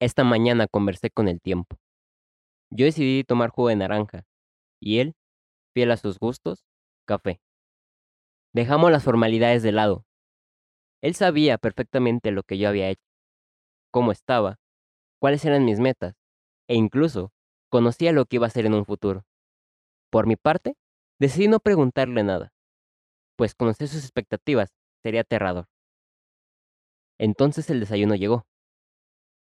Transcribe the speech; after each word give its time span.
Esta 0.00 0.22
mañana 0.22 0.68
conversé 0.68 1.10
con 1.10 1.26
el 1.26 1.40
tiempo. 1.40 1.76
Yo 2.70 2.84
decidí 2.84 3.24
tomar 3.24 3.50
jugo 3.50 3.68
de 3.68 3.76
naranja 3.76 4.24
y 4.80 5.00
él, 5.00 5.16
fiel 5.74 5.90
a 5.90 5.96
sus 5.96 6.20
gustos, 6.20 6.64
café. 7.04 7.40
Dejamos 8.52 8.92
las 8.92 9.02
formalidades 9.02 9.64
de 9.64 9.72
lado. 9.72 10.04
Él 11.02 11.14
sabía 11.16 11.58
perfectamente 11.58 12.30
lo 12.30 12.44
que 12.44 12.58
yo 12.58 12.68
había 12.68 12.90
hecho, 12.90 13.02
cómo 13.90 14.12
estaba, 14.12 14.60
cuáles 15.20 15.44
eran 15.44 15.64
mis 15.64 15.80
metas, 15.80 16.14
e 16.68 16.76
incluso 16.76 17.32
conocía 17.68 18.12
lo 18.12 18.24
que 18.26 18.36
iba 18.36 18.46
a 18.46 18.48
hacer 18.48 18.66
en 18.66 18.74
un 18.74 18.84
futuro. 18.84 19.24
Por 20.10 20.28
mi 20.28 20.36
parte, 20.36 20.76
decidí 21.18 21.48
no 21.48 21.58
preguntarle 21.58 22.22
nada, 22.22 22.52
pues 23.36 23.54
conocer 23.54 23.88
sus 23.88 24.02
expectativas 24.04 24.70
sería 25.02 25.22
aterrador. 25.22 25.66
Entonces 27.18 27.68
el 27.70 27.80
desayuno 27.80 28.14
llegó. 28.14 28.46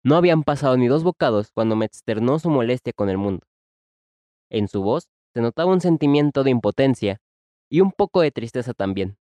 No 0.07 0.15
habían 0.15 0.43
pasado 0.43 0.77
ni 0.77 0.87
dos 0.87 1.03
bocados 1.03 1.51
cuando 1.51 1.75
me 1.75 1.83
externó 1.83 2.39
su 2.39 2.49
molestia 2.49 2.93
con 2.93 3.09
el 3.09 3.17
mundo. 3.17 3.45
En 4.49 4.69
su 4.69 4.81
voz 4.81 5.09
se 5.33 5.41
notaba 5.41 5.73
un 5.73 5.81
sentimiento 5.81 6.45
de 6.45 6.51
impotencia 6.51 7.19
y 7.69 7.81
un 7.81 7.91
poco 7.91 8.21
de 8.21 8.31
tristeza 8.31 8.73
también. 8.73 9.17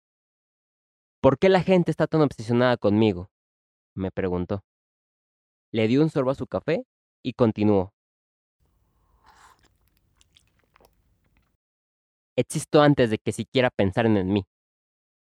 ¿Por 1.21 1.41
qué 1.41 1.49
la 1.49 1.61
gente 1.61 1.91
está 1.91 2.07
tan 2.07 2.21
obsesionada 2.21 2.77
conmigo? 2.77 3.33
me 3.97 4.13
preguntó. 4.13 4.63
Le 5.73 5.89
di 5.89 5.97
un 5.97 6.09
sorbo 6.09 6.31
a 6.31 6.37
su 6.37 6.47
café 6.47 6.85
y 7.21 7.33
continuó. 7.33 7.93
Existo 12.37 12.81
antes 12.81 13.11
de 13.11 13.19
que 13.19 13.33
siquiera 13.33 13.71
pensaran 13.71 14.17
en 14.17 14.29
mí. 14.29 14.47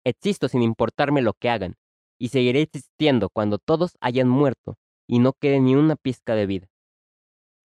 Existo 0.06 0.48
sin 0.48 0.62
importarme 0.62 1.20
lo 1.20 1.34
que 1.34 1.50
hagan, 1.50 1.76
y 2.18 2.28
seguiré 2.28 2.62
existiendo 2.62 3.28
cuando 3.28 3.58
todos 3.58 3.98
hayan 4.00 4.26
muerto 4.26 4.78
y 5.10 5.18
no 5.18 5.32
quede 5.32 5.58
ni 5.58 5.74
una 5.74 5.96
pizca 5.96 6.36
de 6.36 6.46
vida. 6.46 6.68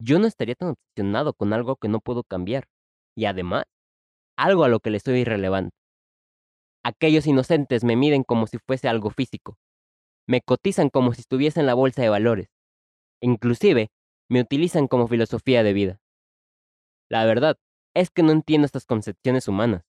Yo 0.02 0.18
no 0.18 0.26
estaría 0.26 0.56
tan 0.56 0.70
obsesionado 0.70 1.34
con 1.34 1.54
algo 1.54 1.76
que 1.76 1.88
no 1.88 2.00
puedo 2.00 2.24
cambiar, 2.24 2.68
y 3.16 3.26
además, 3.26 3.66
algo 4.36 4.64
a 4.64 4.68
lo 4.68 4.80
que 4.80 4.90
le 4.90 5.00
soy 5.00 5.20
irrelevante. 5.20 5.76
Aquellos 6.84 7.28
inocentes 7.28 7.84
me 7.84 7.96
miden 7.96 8.24
como 8.24 8.48
si 8.48 8.58
fuese 8.58 8.88
algo 8.88 9.12
físico. 9.12 9.60
Me 10.28 10.42
cotizan 10.42 10.90
como 10.90 11.14
si 11.14 11.22
estuviese 11.22 11.60
en 11.60 11.68
la 11.68 11.76
bolsa 11.76 12.02
de 12.02 12.10
valores. 12.10 12.48
Inclusive, 13.22 13.90
me 14.28 14.42
utilizan 14.42 14.88
como 14.88 15.08
filosofía 15.08 15.62
de 15.62 15.74
vida. 15.74 16.02
La 17.12 17.26
verdad 17.26 17.59
es 17.94 18.09
que 18.09 18.24
no 18.24 18.32
entiendo 18.32 18.66
estas 18.66 18.88
concepciones 18.88 19.48
humanas. 19.48 19.84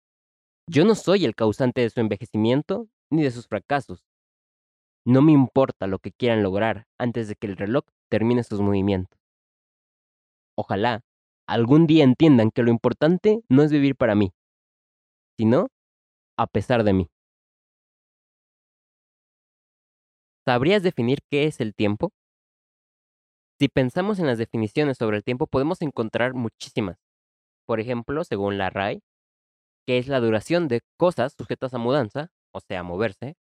Yo 0.69 0.85
no 0.85 0.95
soy 0.95 1.25
el 1.25 1.35
causante 1.35 1.81
de 1.81 1.89
su 1.89 2.01
envejecimiento 2.01 2.87
ni 3.11 3.23
de 3.23 3.31
sus 3.31 3.49
fracasos. 3.49 4.05
No 5.07 5.23
me 5.23 5.31
importa 5.31 5.87
lo 5.87 6.01
que 6.01 6.11
quieran 6.11 6.43
lograr 6.43 6.89
antes 6.99 7.29
de 7.29 7.37
que 7.37 7.47
el 7.47 7.57
reloj 7.57 7.85
termine 8.11 8.43
sus 8.43 8.61
movimientos. 8.61 9.17
Ojalá 10.59 11.03
algún 11.47 11.87
día 11.87 12.03
entiendan 12.03 12.51
que 12.51 12.65
lo 12.65 12.73
importante 12.73 13.41
no 13.49 13.63
es 13.63 13.71
vivir 13.71 13.95
para 13.95 14.17
mí, 14.17 14.33
sino 15.39 15.69
a 16.37 16.49
pesar 16.49 16.83
de 16.83 16.93
mí. 16.93 17.09
¿Sabrías 20.45 20.83
definir 20.83 21.21
qué 21.31 21.45
es 21.45 21.61
el 21.61 21.73
tiempo? 21.73 22.11
Si 23.61 23.69
pensamos 23.69 24.19
en 24.19 24.27
las 24.27 24.39
definiciones 24.39 24.99
sobre 24.99 25.19
el 25.19 25.25
tiempo, 25.25 25.47
podemos 25.47 25.83
encontrar 25.83 26.35
muchísimas. 26.35 26.97
Por 27.65 27.79
ejemplo, 27.79 28.25
según 28.25 28.59
la 28.59 28.71
RAI, 28.71 29.03
que 29.87 29.99
es 29.99 30.09
la 30.09 30.19
duración 30.21 30.67
de 30.69 30.81
cosas 30.99 31.35
sujetas 31.39 31.75
a 31.75 31.79
mudanza, 31.79 32.29
o 32.53 32.61
sea, 32.61 32.83
moverse, 32.83 33.37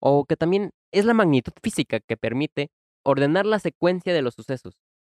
o 0.00 0.24
que 0.24 0.36
también 0.36 0.70
es 0.92 1.04
la 1.04 1.14
magnitud 1.14 1.52
física 1.62 2.00
que 2.00 2.16
permite 2.16 2.70
ordenar 3.04 3.46
la 3.46 3.58
secuencia 3.58 4.12
de 4.12 4.22
los 4.22 4.34
sucesos, 4.34 4.74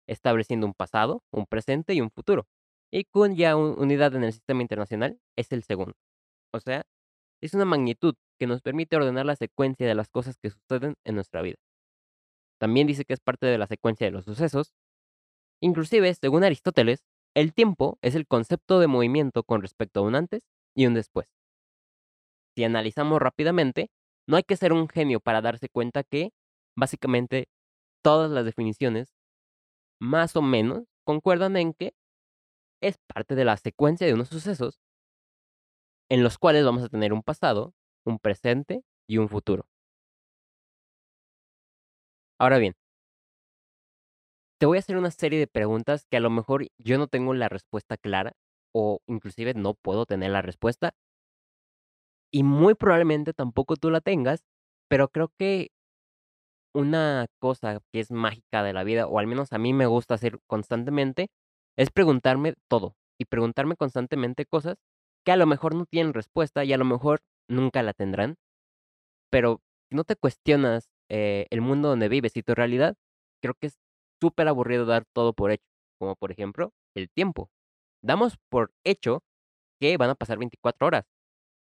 estableciendo 0.06 0.66
un 0.66 0.74
pasado, 0.74 1.22
un 1.32 1.46
presente 1.46 1.94
y 1.94 2.00
un 2.00 2.10
futuro. 2.10 2.46
Y 2.90 3.04
con 3.04 3.36
ya 3.36 3.56
unidad 3.56 4.14
en 4.14 4.24
el 4.24 4.32
sistema 4.32 4.62
internacional 4.62 5.18
es 5.36 5.52
el 5.52 5.62
segundo. 5.62 5.94
O 6.52 6.60
sea, 6.60 6.84
es 7.42 7.54
una 7.54 7.64
magnitud 7.64 8.14
que 8.38 8.46
nos 8.46 8.62
permite 8.62 8.96
ordenar 8.96 9.26
la 9.26 9.36
secuencia 9.36 9.86
de 9.86 9.94
las 9.94 10.08
cosas 10.08 10.36
que 10.36 10.50
suceden 10.50 10.94
en 11.04 11.14
nuestra 11.14 11.42
vida. 11.42 11.56
También 12.58 12.86
dice 12.86 13.04
que 13.04 13.14
es 13.14 13.20
parte 13.20 13.46
de 13.46 13.58
la 13.58 13.66
secuencia 13.66 14.06
de 14.06 14.10
los 14.12 14.24
sucesos. 14.24 14.74
Inclusive, 15.60 16.12
según 16.14 16.44
Aristóteles, 16.44 17.04
el 17.34 17.52
tiempo 17.52 17.98
es 18.02 18.14
el 18.14 18.26
concepto 18.26 18.80
de 18.80 18.86
movimiento 18.86 19.44
con 19.44 19.62
respecto 19.62 20.00
a 20.00 20.02
un 20.02 20.14
antes 20.14 20.42
y 20.74 20.86
un 20.86 20.94
después. 20.94 21.28
Si 22.56 22.64
analizamos 22.64 23.20
rápidamente, 23.20 23.90
no 24.28 24.36
hay 24.38 24.44
que 24.44 24.56
ser 24.56 24.72
un 24.74 24.88
genio 24.88 25.20
para 25.20 25.42
darse 25.42 25.68
cuenta 25.70 26.04
que, 26.04 26.32
básicamente, 26.76 27.48
todas 28.02 28.30
las 28.30 28.44
definiciones, 28.44 29.14
más 30.00 30.36
o 30.36 30.42
menos, 30.42 30.84
concuerdan 31.04 31.56
en 31.56 31.74
que 31.74 31.94
es 32.82 32.98
parte 33.14 33.34
de 33.36 33.44
la 33.44 33.56
secuencia 33.56 34.06
de 34.06 34.14
unos 34.14 34.28
sucesos 34.28 34.80
en 36.10 36.22
los 36.22 36.36
cuales 36.38 36.64
vamos 36.66 36.82
a 36.82 36.88
tener 36.88 37.12
un 37.14 37.22
pasado, 37.22 37.72
un 38.04 38.18
presente 38.18 38.82
y 39.08 39.16
un 39.18 39.28
futuro. 39.28 39.66
Ahora 42.38 42.58
bien, 42.58 42.74
te 44.58 44.66
voy 44.66 44.78
a 44.78 44.80
hacer 44.80 44.96
una 44.96 45.10
serie 45.10 45.38
de 45.38 45.46
preguntas 45.46 46.06
que 46.10 46.16
a 46.16 46.20
lo 46.20 46.30
mejor 46.30 46.66
yo 46.78 46.98
no 46.98 47.06
tengo 47.08 47.34
la 47.34 47.48
respuesta 47.48 47.96
clara 47.96 48.32
o 48.74 49.00
inclusive 49.06 49.54
no 49.54 49.74
puedo 49.74 50.06
tener 50.06 50.30
la 50.30 50.42
respuesta, 50.42 50.92
y 52.32 52.42
muy 52.42 52.74
probablemente 52.74 53.32
tampoco 53.32 53.76
tú 53.76 53.90
la 53.90 54.00
tengas, 54.00 54.44
pero 54.88 55.08
creo 55.08 55.32
que 55.38 55.70
una 56.74 57.26
cosa 57.40 57.80
que 57.92 58.00
es 58.00 58.10
mágica 58.10 58.62
de 58.62 58.72
la 58.72 58.84
vida, 58.84 59.06
o 59.06 59.18
al 59.18 59.26
menos 59.26 59.52
a 59.52 59.58
mí 59.58 59.72
me 59.72 59.86
gusta 59.86 60.14
hacer 60.14 60.40
constantemente, 60.46 61.28
es 61.76 61.90
preguntarme 61.90 62.54
todo 62.68 62.96
y 63.18 63.24
preguntarme 63.24 63.76
constantemente 63.76 64.46
cosas 64.46 64.76
que 65.24 65.32
a 65.32 65.36
lo 65.36 65.46
mejor 65.46 65.74
no 65.74 65.86
tienen 65.86 66.14
respuesta 66.14 66.64
y 66.64 66.72
a 66.72 66.78
lo 66.78 66.84
mejor 66.84 67.20
nunca 67.48 67.82
la 67.82 67.92
tendrán, 67.94 68.36
pero 69.30 69.60
no 69.90 70.04
te 70.04 70.16
cuestionas 70.16 70.88
eh, 71.08 71.46
el 71.50 71.60
mundo 71.60 71.88
donde 71.88 72.08
vives 72.08 72.36
y 72.36 72.42
tu 72.42 72.54
realidad, 72.54 72.96
creo 73.42 73.54
que 73.54 73.68
es 73.68 73.78
súper 74.20 74.48
aburrido 74.48 74.84
dar 74.86 75.04
todo 75.12 75.32
por 75.32 75.50
hecho, 75.50 75.64
como 75.98 76.16
por 76.16 76.30
ejemplo 76.32 76.72
el 76.94 77.10
tiempo. 77.10 77.50
Damos 78.02 78.36
por 78.50 78.72
hecho 78.84 79.22
que 79.80 79.96
van 79.96 80.10
a 80.10 80.14
pasar 80.14 80.38
24 80.38 80.86
horas, 80.86 81.04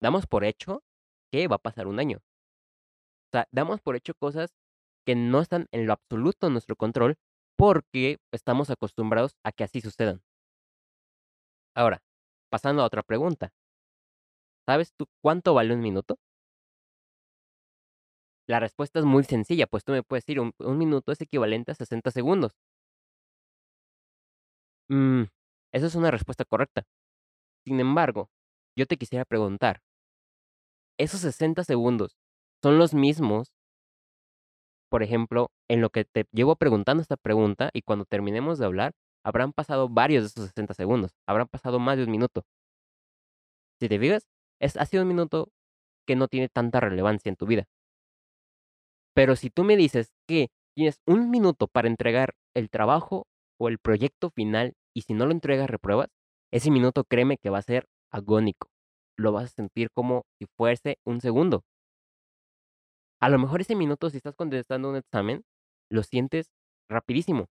damos 0.02 0.28
por 0.28 0.44
hecho 0.44 0.84
que 1.32 1.48
va 1.48 1.58
a 1.58 1.60
pasar 1.60 1.88
un 1.88 2.00
año. 2.00 2.18
O 2.18 3.30
sea, 3.32 3.48
damos 3.52 3.82
por 3.82 3.96
hecho 3.96 4.14
cosas 4.16 4.54
que 5.06 5.16
no 5.16 5.42
están 5.42 5.68
en 5.72 5.86
lo 5.86 5.94
absoluto 5.94 6.48
en 6.48 6.54
nuestro 6.54 6.76
control 6.76 7.18
porque 7.58 8.20
estamos 8.32 8.70
acostumbrados 8.70 9.36
a 9.44 9.52
que 9.52 9.64
así 9.64 9.82
sucedan. 9.82 10.22
Ahora, 11.76 12.02
pasando 12.50 12.82
a 12.82 12.86
otra 12.86 13.04
pregunta. 13.04 13.52
¿Sabes 14.66 14.94
tú 14.98 15.06
cuánto 15.22 15.54
vale 15.54 15.74
un 15.74 15.82
minuto? 15.82 16.18
La 18.48 18.60
respuesta 18.60 19.00
es 19.00 19.06
muy 19.06 19.24
sencilla, 19.24 19.68
pues 19.68 19.84
tú 19.84 19.92
me 19.92 20.04
puedes 20.04 20.26
decir, 20.26 20.40
un, 20.40 20.78
minuto 20.78 21.12
es 21.12 21.22
equivalente 21.22 21.72
a 21.72 21.76
60 21.76 22.12
segundos. 22.12 22.54
Mm, 24.90 25.24
esa 25.74 25.88
es 25.88 25.96
una 25.96 26.12
respuesta 26.12 26.46
correcta. 26.46 26.84
Sin 27.66 27.80
embargo, 27.80 28.30
yo 28.78 28.86
te 28.86 28.98
quisiera 28.98 29.26
preguntar, 29.26 29.82
esos 30.98 31.22
60 31.22 31.64
segundos 31.64 32.18
son 32.62 32.78
los 32.78 32.94
mismos, 32.94 33.52
por 34.90 35.04
ejemplo, 35.04 35.52
en 35.70 35.82
lo 35.82 35.90
que 35.90 36.06
te 36.06 36.26
llevo 36.32 36.56
preguntando 36.56 37.02
esta 37.02 37.18
pregunta 37.18 37.70
y 37.74 37.82
cuando 37.82 38.06
terminemos 38.06 38.60
de 38.60 38.66
hablar, 38.66 38.94
habrán 39.24 39.54
pasado 39.54 39.90
varios 39.90 40.24
de 40.24 40.28
esos 40.28 40.48
60 40.50 40.74
segundos, 40.74 41.12
habrán 41.28 41.48
pasado 41.48 41.80
más 41.80 41.98
de 41.98 42.04
un 42.06 42.12
minuto. 42.12 42.44
Si 43.80 43.90
te 43.90 44.00
fijas, 44.00 44.26
es, 44.62 44.78
ha 44.78 44.86
sido 44.86 45.04
un 45.04 45.10
minuto 45.10 45.50
que 46.08 46.16
no 46.16 46.28
tiene 46.28 46.50
tanta 46.50 46.80
relevancia 46.80 47.30
en 47.30 47.36
tu 47.36 47.46
vida. 47.46 47.66
Pero 49.14 49.36
si 49.36 49.50
tú 49.50 49.64
me 49.64 49.76
dices 49.78 50.12
que 50.28 50.50
tienes 50.76 51.00
un 51.06 51.30
minuto 51.30 51.68
para 51.68 51.88
entregar 51.88 52.36
el 52.54 52.70
trabajo 52.70 53.28
o 53.60 53.70
el 53.70 53.80
proyecto 53.80 54.30
final 54.30 54.74
y 54.94 55.02
si 55.02 55.14
no 55.14 55.26
lo 55.26 55.32
entregas 55.32 55.70
repruebas, 55.70 56.10
ese 56.52 56.72
minuto 56.72 57.04
créeme 57.04 57.38
que 57.38 57.50
va 57.50 57.60
a 57.60 57.64
ser 57.64 57.88
agónico 58.12 58.70
lo 59.18 59.32
vas 59.32 59.46
a 59.46 59.48
sentir 59.56 59.90
como 59.92 60.24
si 60.40 60.46
fuese 60.58 60.98
un 61.06 61.22
segundo. 61.22 61.64
A 63.22 63.30
lo 63.30 63.40
mejor 63.40 63.62
ese 63.62 63.76
minuto, 63.76 64.10
si 64.10 64.18
estás 64.18 64.36
contestando 64.36 64.90
un 64.90 64.98
examen, 64.98 65.44
lo 65.90 66.04
sientes 66.04 66.52
rapidísimo. 66.90 67.48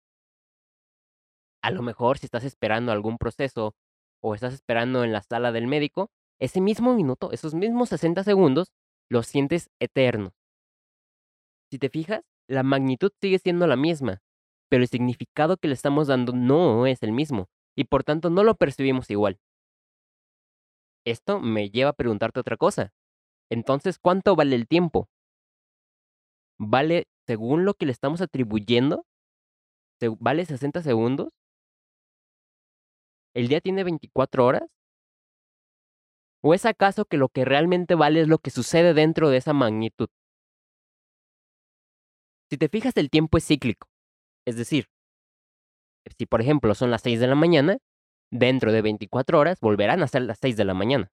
A 1.62 1.70
lo 1.70 1.82
mejor 1.82 2.18
si 2.18 2.26
estás 2.26 2.44
esperando 2.44 2.92
algún 2.92 3.18
proceso 3.18 3.74
o 4.22 4.34
estás 4.34 4.54
esperando 4.54 5.04
en 5.04 5.12
la 5.12 5.22
sala 5.22 5.52
del 5.52 5.66
médico, 5.66 6.10
ese 6.40 6.60
mismo 6.60 6.94
minuto, 6.94 7.32
esos 7.32 7.54
mismos 7.54 7.88
60 7.88 8.22
segundos, 8.22 8.72
los 9.10 9.26
sientes 9.26 9.70
eternos. 9.80 10.32
Si 11.70 11.78
te 11.78 11.88
fijas, 11.88 12.22
la 12.48 12.62
magnitud 12.62 13.10
sigue 13.20 13.38
siendo 13.38 13.66
la 13.66 13.76
misma, 13.76 14.22
pero 14.70 14.82
el 14.82 14.88
significado 14.88 15.56
que 15.56 15.68
le 15.68 15.74
estamos 15.74 16.06
dando 16.06 16.32
no 16.32 16.86
es 16.86 17.02
el 17.02 17.12
mismo, 17.12 17.48
y 17.76 17.84
por 17.84 18.04
tanto 18.04 18.30
no 18.30 18.44
lo 18.44 18.54
percibimos 18.54 19.10
igual. 19.10 19.38
Esto 21.10 21.40
me 21.40 21.70
lleva 21.70 21.90
a 21.90 21.94
preguntarte 21.94 22.40
otra 22.40 22.56
cosa. 22.56 22.92
Entonces, 23.50 23.98
¿cuánto 23.98 24.36
vale 24.36 24.56
el 24.56 24.68
tiempo? 24.68 25.08
¿Vale 26.58 27.06
según 27.26 27.64
lo 27.64 27.74
que 27.74 27.86
le 27.86 27.92
estamos 27.92 28.20
atribuyendo? 28.20 29.06
¿te 29.98 30.08
vale 30.08 30.44
60 30.44 30.82
segundos? 30.82 31.28
¿El 33.34 33.48
día 33.48 33.60
tiene 33.60 33.84
24 33.84 34.44
horas? 34.44 34.68
¿O 36.42 36.54
es 36.54 36.66
acaso 36.66 37.04
que 37.04 37.16
lo 37.16 37.28
que 37.28 37.44
realmente 37.44 37.94
vale 37.94 38.20
es 38.20 38.28
lo 38.28 38.38
que 38.38 38.50
sucede 38.50 38.94
dentro 38.94 39.28
de 39.28 39.38
esa 39.38 39.52
magnitud? 39.52 40.08
Si 42.50 42.56
te 42.56 42.68
fijas, 42.68 42.96
el 42.96 43.10
tiempo 43.10 43.38
es 43.38 43.46
cíclico. 43.46 43.88
Es 44.46 44.56
decir, 44.56 44.86
si 46.16 46.26
por 46.26 46.40
ejemplo 46.40 46.74
son 46.74 46.90
las 46.90 47.02
6 47.02 47.20
de 47.20 47.26
la 47.26 47.34
mañana, 47.34 47.78
dentro 48.30 48.72
de 48.72 48.82
24 48.82 49.38
horas 49.38 49.60
volverán 49.60 50.02
a 50.02 50.08
ser 50.08 50.22
las 50.22 50.38
6 50.40 50.56
de 50.56 50.64
la 50.64 50.74
mañana. 50.74 51.10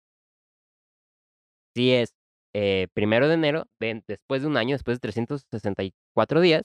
Si 1.76 1.92
es 1.92 2.14
eh, 2.54 2.88
primero 2.94 3.28
de 3.28 3.34
enero, 3.34 3.66
después 3.80 4.42
de 4.42 4.48
un 4.48 4.58
año, 4.58 4.76
después 4.76 4.98
de 4.98 5.02
364 5.02 6.42
días, 6.42 6.64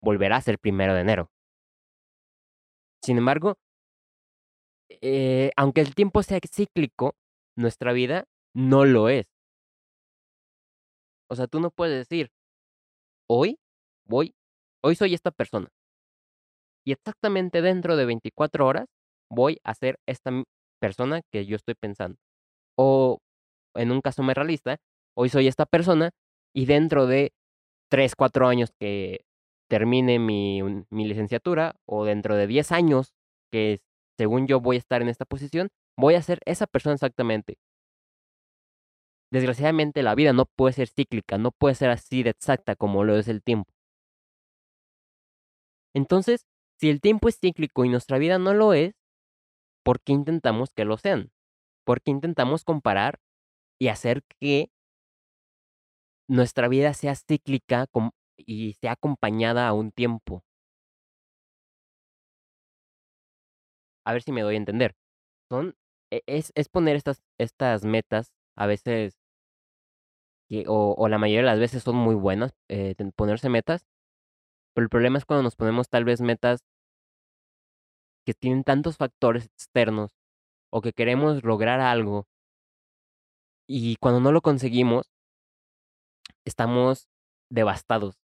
volverá 0.00 0.36
a 0.36 0.40
ser 0.40 0.58
primero 0.58 0.94
de 0.94 1.00
enero. 1.00 1.30
Sin 3.02 3.18
embargo, 3.18 3.56
eh, 5.00 5.50
aunque 5.56 5.80
el 5.80 5.94
tiempo 5.94 6.22
sea 6.22 6.38
cíclico, 6.48 7.16
nuestra 7.56 7.92
vida 7.92 8.26
no 8.54 8.84
lo 8.84 9.08
es. 9.08 9.26
O 11.28 11.34
sea, 11.34 11.46
tú 11.46 11.60
no 11.60 11.70
puedes 11.70 11.96
decir, 12.08 12.30
hoy 13.28 13.58
voy, 14.04 14.34
hoy 14.82 14.94
soy 14.94 15.14
esta 15.14 15.30
persona. 15.30 15.68
Y 16.84 16.92
exactamente 16.92 17.62
dentro 17.62 17.96
de 17.96 18.06
24 18.06 18.66
horas 18.66 18.86
voy 19.32 19.58
a 19.64 19.74
ser 19.74 19.98
esta 20.06 20.30
persona 20.80 21.22
que 21.32 21.46
yo 21.46 21.56
estoy 21.56 21.74
pensando. 21.74 22.18
O 22.76 23.18
en 23.74 23.90
un 23.90 24.00
caso 24.00 24.22
más 24.22 24.36
realista, 24.36 24.78
hoy 25.16 25.28
soy 25.30 25.48
esta 25.48 25.66
persona 25.66 26.10
y 26.54 26.66
dentro 26.66 27.06
de 27.06 27.32
3, 27.90 28.14
4 28.14 28.46
años 28.46 28.70
que 28.78 29.24
termine 29.68 30.18
mi, 30.18 30.62
mi 30.90 31.06
licenciatura 31.06 31.76
o 31.86 32.04
dentro 32.04 32.36
de 32.36 32.46
10 32.46 32.72
años 32.72 33.14
que 33.50 33.80
según 34.18 34.46
yo 34.46 34.60
voy 34.60 34.76
a 34.76 34.78
estar 34.78 35.02
en 35.02 35.08
esta 35.08 35.24
posición, 35.24 35.68
voy 35.96 36.14
a 36.14 36.22
ser 36.22 36.40
esa 36.44 36.66
persona 36.66 36.94
exactamente. 36.94 37.56
Desgraciadamente 39.32 40.02
la 40.02 40.14
vida 40.14 40.34
no 40.34 40.44
puede 40.44 40.74
ser 40.74 40.88
cíclica, 40.88 41.38
no 41.38 41.52
puede 41.52 41.74
ser 41.74 41.88
así 41.88 42.22
de 42.22 42.30
exacta 42.30 42.76
como 42.76 43.04
lo 43.04 43.16
es 43.16 43.28
el 43.28 43.42
tiempo. 43.42 43.72
Entonces, 45.94 46.44
si 46.78 46.90
el 46.90 47.00
tiempo 47.00 47.28
es 47.28 47.38
cíclico 47.38 47.84
y 47.84 47.88
nuestra 47.88 48.18
vida 48.18 48.38
no 48.38 48.52
lo 48.52 48.74
es, 48.74 48.94
¿por 49.84 50.00
qué 50.00 50.12
intentamos 50.12 50.72
que 50.74 50.84
lo 50.84 50.98
sean? 50.98 51.32
¿Por 51.84 52.02
qué 52.02 52.10
intentamos 52.12 52.64
comparar 52.64 53.20
y 53.80 53.88
hacer 53.88 54.22
que 54.40 54.70
nuestra 56.28 56.68
vida 56.68 56.94
sea 56.94 57.14
cíclica 57.14 57.86
y 58.36 58.74
sea 58.74 58.92
acompañada 58.92 59.68
a 59.68 59.72
un 59.72 59.92
tiempo? 59.92 60.42
A 64.06 64.12
ver 64.12 64.22
si 64.22 64.32
me 64.32 64.42
doy 64.42 64.54
a 64.54 64.58
entender. 64.58 64.94
Son 65.50 65.76
e 66.10 66.22
es 66.26 66.52
es 66.54 66.68
poner 66.68 66.96
estas 66.96 67.22
estas 67.38 67.84
metas, 67.84 68.32
a 68.56 68.66
veces 68.66 69.14
que 70.50 70.64
o 70.66 71.08
la 71.08 71.18
mayoría 71.18 71.40
de 71.40 71.46
las 71.46 71.58
veces 71.58 71.82
son 71.82 71.96
muy 71.96 72.14
buenas, 72.14 72.54
eh, 72.68 72.94
ponerse 73.16 73.48
metas, 73.48 73.86
pero 74.74 74.84
el 74.84 74.90
problema 74.90 75.18
es 75.18 75.24
cuando 75.26 75.44
nos 75.44 75.56
ponemos 75.56 75.88
tal 75.90 76.04
vez 76.04 76.20
metas 76.20 76.60
que 78.24 78.34
tienen 78.34 78.64
tantos 78.64 78.96
factores 78.96 79.46
externos, 79.46 80.16
o 80.72 80.80
que 80.80 80.92
queremos 80.92 81.44
lograr 81.44 81.80
algo 81.80 82.26
y 83.68 83.96
cuando 83.96 84.20
no 84.20 84.32
lo 84.32 84.40
conseguimos 84.40 85.12
estamos 86.44 87.08
devastados. 87.50 88.18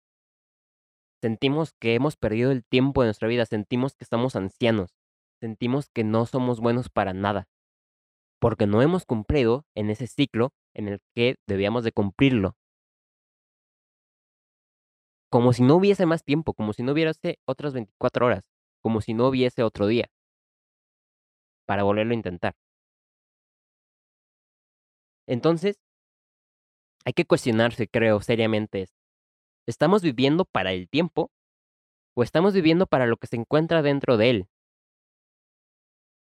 Sentimos 1.22 1.74
que 1.80 1.96
hemos 1.96 2.16
perdido 2.16 2.52
el 2.52 2.64
tiempo 2.64 3.02
de 3.02 3.08
nuestra 3.08 3.28
vida, 3.28 3.46
sentimos 3.46 3.96
que 3.96 4.04
estamos 4.04 4.36
ancianos, 4.36 4.96
sentimos 5.40 5.90
que 5.90 6.04
no 6.04 6.26
somos 6.26 6.60
buenos 6.60 6.90
para 6.90 7.14
nada, 7.14 7.48
porque 8.40 8.68
no 8.68 8.82
hemos 8.82 9.06
cumplido 9.06 9.66
en 9.76 9.90
ese 9.90 10.08
ciclo 10.08 10.54
en 10.74 10.88
el 10.88 11.00
que 11.16 11.38
debíamos 11.48 11.84
de 11.84 11.92
cumplirlo. 11.92 12.56
Como 15.32 15.52
si 15.52 15.64
no 15.64 15.76
hubiese 15.76 16.06
más 16.06 16.24
tiempo, 16.24 16.54
como 16.54 16.74
si 16.74 16.84
no 16.84 16.94
hubiese 16.94 17.40
otras 17.46 17.74
24 17.74 18.26
horas, 18.28 18.55
como 18.86 19.02
si 19.02 19.16
no 19.16 19.30
hubiese 19.30 19.64
otro 19.64 19.88
día 19.88 20.12
para 21.66 21.82
volverlo 21.82 22.12
a 22.12 22.18
intentar. 22.18 22.54
Entonces 25.26 25.80
hay 27.04 27.14
que 27.14 27.26
cuestionarse, 27.26 27.88
creo, 27.88 28.22
seriamente 28.22 28.86
¿Estamos 29.68 30.04
viviendo 30.04 30.46
para 30.46 30.72
el 30.72 30.88
tiempo 30.88 31.32
o 32.16 32.22
estamos 32.22 32.54
viviendo 32.54 32.86
para 32.86 33.08
lo 33.08 33.18
que 33.18 33.26
se 33.26 33.38
encuentra 33.38 33.82
dentro 33.82 34.18
de 34.18 34.30
él? 34.30 34.50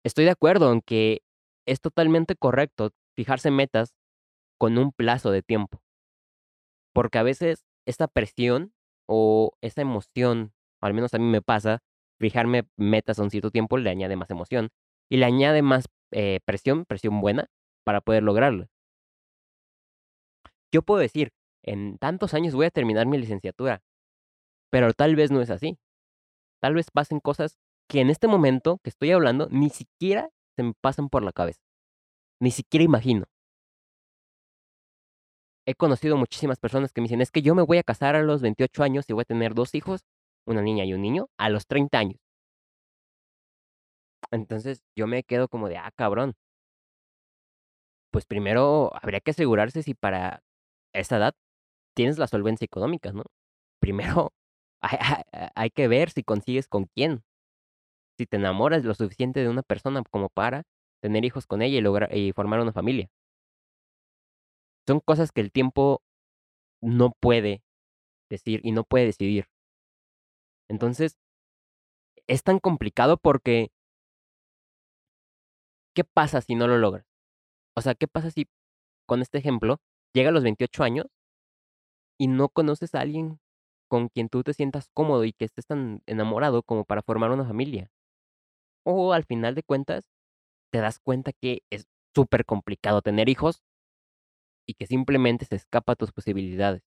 Estoy 0.04 0.26
de 0.26 0.32
acuerdo 0.32 0.70
en 0.74 0.82
que 0.82 1.22
es 1.66 1.80
totalmente 1.80 2.36
correcto 2.36 2.90
fijarse 3.16 3.50
metas 3.50 3.94
con 4.58 4.76
un 4.76 4.92
plazo 4.92 5.30
de 5.30 5.40
tiempo. 5.40 5.80
Porque 6.92 7.16
a 7.16 7.22
veces 7.22 7.64
esta 7.86 8.08
presión 8.08 8.74
o 9.08 9.52
esa 9.62 9.80
emoción, 9.80 10.52
al 10.82 10.92
menos 10.92 11.14
a 11.14 11.18
mí 11.18 11.24
me 11.24 11.40
pasa, 11.40 11.82
fijarme 12.22 12.64
metas 12.76 13.18
a 13.18 13.22
un 13.24 13.30
cierto 13.30 13.50
tiempo 13.50 13.76
le 13.78 13.90
añade 13.90 14.16
más 14.16 14.30
emoción 14.30 14.70
y 15.10 15.16
le 15.16 15.26
añade 15.26 15.60
más 15.60 15.86
eh, 16.12 16.38
presión, 16.44 16.84
presión 16.84 17.20
buena, 17.20 17.48
para 17.84 18.00
poder 18.00 18.22
lograrlo. 18.22 18.68
Yo 20.72 20.82
puedo 20.82 21.00
decir, 21.00 21.32
en 21.64 21.98
tantos 21.98 22.32
años 22.32 22.54
voy 22.54 22.66
a 22.66 22.70
terminar 22.70 23.06
mi 23.06 23.18
licenciatura, 23.18 23.82
pero 24.70 24.92
tal 24.94 25.16
vez 25.16 25.30
no 25.30 25.42
es 25.42 25.50
así. 25.50 25.78
Tal 26.62 26.74
vez 26.74 26.90
pasen 26.92 27.18
cosas 27.18 27.58
que 27.88 28.00
en 28.00 28.08
este 28.08 28.28
momento 28.28 28.78
que 28.82 28.90
estoy 28.90 29.10
hablando 29.10 29.48
ni 29.50 29.68
siquiera 29.68 30.30
se 30.56 30.62
me 30.62 30.74
pasan 30.80 31.08
por 31.08 31.24
la 31.24 31.32
cabeza. 31.32 31.60
Ni 32.40 32.52
siquiera 32.52 32.84
imagino. 32.84 33.26
He 35.66 35.74
conocido 35.74 36.16
muchísimas 36.16 36.58
personas 36.58 36.92
que 36.92 37.00
me 37.00 37.06
dicen, 37.06 37.20
es 37.20 37.30
que 37.30 37.42
yo 37.42 37.54
me 37.54 37.62
voy 37.62 37.78
a 37.78 37.82
casar 37.82 38.14
a 38.14 38.22
los 38.22 38.42
28 38.42 38.82
años 38.82 39.04
y 39.08 39.12
voy 39.12 39.22
a 39.22 39.24
tener 39.24 39.54
dos 39.54 39.74
hijos, 39.74 40.04
una 40.46 40.62
niña 40.62 40.84
y 40.84 40.94
un 40.94 41.02
niño, 41.02 41.28
a 41.38 41.48
los 41.50 41.66
30 41.66 41.98
años. 41.98 42.18
Entonces 44.30 44.82
yo 44.96 45.06
me 45.06 45.22
quedo 45.24 45.48
como 45.48 45.68
de, 45.68 45.76
ah, 45.78 45.90
cabrón. 45.96 46.34
Pues 48.10 48.26
primero 48.26 48.90
habría 49.02 49.20
que 49.20 49.30
asegurarse 49.32 49.82
si 49.82 49.94
para 49.94 50.42
esa 50.92 51.16
edad 51.16 51.34
tienes 51.94 52.18
la 52.18 52.26
solvencia 52.26 52.64
económica, 52.64 53.12
¿no? 53.12 53.24
Primero 53.80 54.32
hay, 54.82 54.98
hay 55.54 55.70
que 55.70 55.88
ver 55.88 56.10
si 56.10 56.22
consigues 56.24 56.68
con 56.68 56.86
quién 56.94 57.22
si 58.18 58.26
te 58.26 58.36
enamoras 58.36 58.84
lo 58.84 58.94
suficiente 58.94 59.40
de 59.40 59.48
una 59.48 59.62
persona 59.62 60.02
como 60.10 60.28
para 60.28 60.64
tener 61.02 61.24
hijos 61.24 61.46
con 61.46 61.62
ella 61.62 61.78
y 61.78 61.80
lograr 61.80 62.14
y 62.16 62.32
formar 62.32 62.60
una 62.60 62.72
familia. 62.72 63.08
Son 64.86 65.00
cosas 65.00 65.32
que 65.32 65.40
el 65.40 65.52
tiempo 65.52 66.02
no 66.82 67.12
puede 67.20 67.62
decir 68.30 68.60
y 68.64 68.72
no 68.72 68.84
puede 68.84 69.06
decidir. 69.06 69.46
Entonces, 70.72 71.18
es 72.26 72.42
tan 72.42 72.58
complicado 72.58 73.18
porque 73.18 73.68
¿qué 75.94 76.04
pasa 76.04 76.40
si 76.40 76.54
no 76.54 76.66
lo 76.66 76.78
logras? 76.78 77.06
O 77.76 77.82
sea, 77.82 77.94
¿qué 77.94 78.08
pasa 78.08 78.30
si, 78.30 78.48
con 79.06 79.22
este 79.22 79.38
ejemplo, 79.38 79.78
llega 80.14 80.30
a 80.30 80.32
los 80.32 80.44
28 80.44 80.84
años 80.84 81.06
y 82.18 82.28
no 82.28 82.48
conoces 82.48 82.94
a 82.94 83.00
alguien 83.00 83.38
con 83.88 84.08
quien 84.08 84.28
tú 84.28 84.42
te 84.42 84.54
sientas 84.54 84.88
cómodo 84.94 85.24
y 85.24 85.32
que 85.32 85.44
estés 85.44 85.66
tan 85.66 86.02
enamorado 86.06 86.62
como 86.62 86.84
para 86.84 87.02
formar 87.02 87.30
una 87.30 87.44
familia? 87.44 87.90
O 88.84 89.12
al 89.12 89.24
final 89.24 89.54
de 89.54 89.62
cuentas, 89.64 90.04
te 90.72 90.80
das 90.80 90.98
cuenta 91.00 91.32
que 91.32 91.62
es 91.70 91.86
súper 92.14 92.44
complicado 92.46 93.02
tener 93.02 93.28
hijos 93.28 93.62
y 94.66 94.74
que 94.74 94.86
simplemente 94.86 95.44
se 95.46 95.56
escapa 95.56 95.92
a 95.92 95.96
tus 95.96 96.12
posibilidades. 96.12 96.82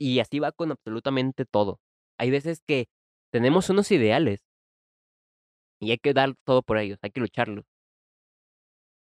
Y 0.00 0.20
así 0.20 0.38
va 0.38 0.50
con 0.50 0.72
absolutamente 0.72 1.44
todo. 1.44 1.78
Hay 2.18 2.30
veces 2.30 2.62
que 2.66 2.88
tenemos 3.30 3.68
unos 3.68 3.90
ideales 3.90 4.40
y 5.78 5.90
hay 5.90 5.98
que 5.98 6.14
dar 6.14 6.34
todo 6.44 6.62
por 6.62 6.78
ellos, 6.78 6.98
hay 7.02 7.10
que 7.10 7.20
lucharlos. 7.20 7.66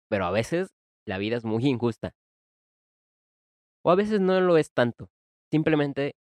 Pero 0.09 0.25
a 0.25 0.31
veces 0.31 0.71
la 1.07 1.19
vida 1.19 1.37
es 1.37 1.45
muy 1.45 1.67
injusta. 1.67 2.15
O 3.85 3.91
a 3.91 3.95
veces 3.95 4.21
no 4.21 4.41
lo 4.41 4.57
es 4.57 4.73
tanto. 4.73 5.11
Simplemente, 5.51 6.17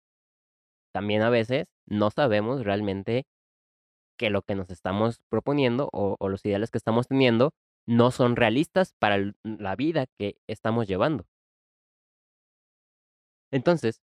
también 0.95 1.23
a 1.23 1.31
veces 1.31 1.67
no 1.87 2.11
sabemos 2.11 2.65
realmente 2.65 3.27
que 4.17 4.31
lo 4.31 4.43
que 4.43 4.55
nos 4.55 4.71
estamos 4.71 5.21
proponiendo 5.29 5.89
o, 5.93 6.17
los 6.29 6.45
ideales 6.45 6.71
que 6.71 6.79
estamos 6.79 7.09
teniendo 7.09 7.53
no 7.87 8.11
son 8.12 8.37
realistas 8.37 8.95
para 8.99 9.33
la 9.43 9.77
vida 9.77 10.07
que 10.19 10.37
estamos 10.47 10.87
llevando. 10.87 11.27
Entonces, 13.50 14.00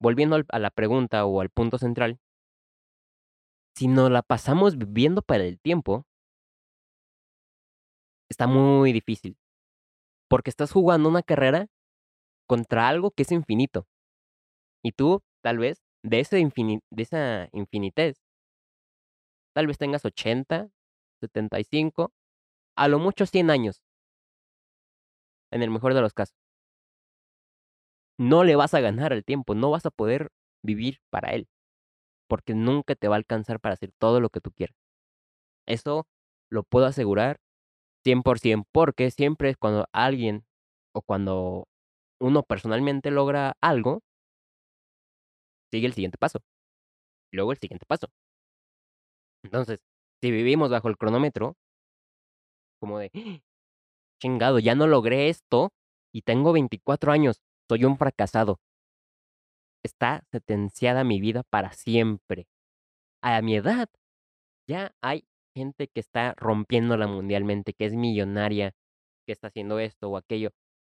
volviendo 0.00 0.36
a 0.48 0.58
la 0.58 0.70
pregunta 0.70 1.24
o 1.24 1.40
al 1.40 1.50
punto 1.50 1.78
central, 1.78 2.18
si 3.76 3.88
nos 3.88 4.10
la 4.10 4.22
pasamos 4.22 4.76
viviendo 4.76 5.22
para 5.22 5.44
el 5.44 5.60
tiempo, 5.60 6.06
está 8.28 8.46
muy 8.46 8.92
difícil, 8.92 9.36
porque 10.28 10.50
estás 10.50 10.72
jugando 10.72 11.08
una 11.08 11.22
carrera 11.22 11.66
contra 12.46 12.88
algo 12.88 13.10
que 13.10 13.22
es 13.22 13.32
infinito. 13.32 13.86
Y 14.82 14.92
tú, 14.92 15.22
tal 15.42 15.58
vez, 15.58 15.82
de 16.02 16.16
de 16.16 17.02
esa 17.02 17.48
infinitez 17.52 18.22
tal 19.54 19.66
vez 19.66 19.78
tengas 19.78 20.04
80, 20.04 20.70
75, 21.20 22.12
a 22.76 22.88
lo 22.88 22.98
mucho 22.98 23.26
100 23.26 23.50
años. 23.50 23.82
En 25.52 25.62
el 25.62 25.70
mejor 25.70 25.94
de 25.94 26.00
los 26.00 26.14
casos. 26.14 26.36
No 28.20 28.44
le 28.44 28.54
vas 28.54 28.74
a 28.74 28.80
ganar 28.80 29.14
al 29.14 29.24
tiempo, 29.24 29.54
no 29.54 29.70
vas 29.70 29.86
a 29.86 29.90
poder 29.90 30.28
vivir 30.62 30.98
para 31.08 31.30
él, 31.30 31.48
porque 32.28 32.54
nunca 32.54 32.94
te 32.96 33.08
va 33.08 33.16
a 33.16 33.18
alcanzar 33.18 33.60
para 33.60 33.74
hacer 33.74 33.92
todo 33.98 34.20
lo 34.20 34.30
que 34.30 34.40
tú 34.40 34.52
quieras. 34.52 34.76
Eso 35.66 36.06
lo 36.50 36.64
puedo 36.64 36.86
asegurar 36.86 37.38
100%, 38.04 38.66
porque 38.72 39.10
siempre 39.10 39.50
es 39.50 39.56
cuando 39.58 39.86
alguien 39.92 40.44
o 40.94 41.02
cuando 41.02 41.68
uno 42.20 42.42
personalmente 42.44 43.10
logra 43.10 43.54
algo 43.62 44.00
sigue 45.72 45.86
el 45.86 45.92
siguiente 45.94 46.18
paso, 46.18 46.40
y 47.32 47.36
luego 47.36 47.52
el 47.52 47.58
siguiente 47.58 47.86
paso. 47.86 48.08
Entonces, 49.44 49.80
si 50.22 50.30
vivimos 50.30 50.70
bajo 50.70 50.88
el 50.88 50.96
cronómetro 50.98 51.54
como 52.82 52.98
de: 52.98 53.10
"Chingado, 54.22 54.58
ya 54.58 54.74
no 54.74 54.86
logré 54.86 55.28
esto 55.30 55.70
y 56.12 56.22
tengo 56.22 56.52
24 56.52 57.12
años, 57.12 57.40
soy 57.70 57.84
un 57.86 57.96
fracasado". 57.98 58.58
Está 59.84 60.22
sentenciada 60.30 61.04
mi 61.04 61.20
vida 61.20 61.42
para 61.42 61.72
siempre. 61.72 62.46
A 63.22 63.42
mi 63.42 63.56
edad, 63.56 63.88
ya 64.68 64.92
hay 65.02 65.24
gente 65.56 65.88
que 65.88 66.00
está 66.00 66.34
rompiéndola 66.36 67.08
mundialmente, 67.08 67.74
que 67.74 67.86
es 67.86 67.94
millonaria, 67.94 68.72
que 69.26 69.32
está 69.32 69.48
haciendo 69.48 69.78
esto 69.80 70.10
o 70.10 70.16
aquello. 70.18 70.50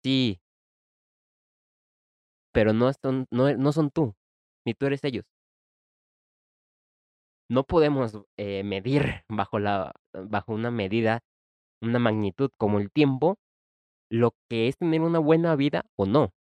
Sí. 0.05 0.41
Pero 2.55 2.73
no 2.73 2.93
son 2.93 3.27
no 3.31 3.53
no 3.57 3.73
son 3.73 3.91
tú, 3.91 4.15
ni 4.67 4.75
tú 4.75 4.87
eres 4.87 5.05
ellos. 5.05 5.25
No 7.51 7.65
podemos, 7.65 8.13
eh, 8.37 8.63
medir 8.63 9.25
bajo 9.29 10.53
una 10.55 10.71
medida, 10.71 11.19
una 11.83 11.99
magnitud 11.99 12.51
como 12.59 12.79
el 12.81 12.93
tiempo, 12.93 13.39
lo 14.11 14.35
que 14.51 14.69
es 14.69 14.79
tener 14.79 15.03
una 15.03 15.19
buena 15.21 15.57
vida 15.57 15.85
o 15.97 16.07
no. 16.07 16.33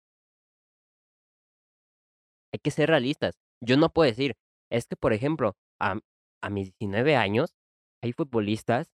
Hay 2.53 2.59
que 2.59 2.71
ser 2.71 2.89
realistas. 2.89 3.35
Yo 3.61 3.77
no 3.77 3.89
puedo 3.89 4.09
decir, 4.09 4.35
es 4.71 4.87
que, 4.87 4.95
por 4.95 5.13
ejemplo, 5.13 5.55
a 5.79 5.99
a 6.41 6.49
mis 6.49 6.73
19 6.79 7.15
años, 7.17 7.53
hay 8.01 8.13
futbolistas, 8.13 8.87